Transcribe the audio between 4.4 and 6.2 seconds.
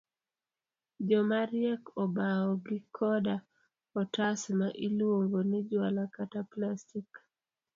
ma iluongo ni juala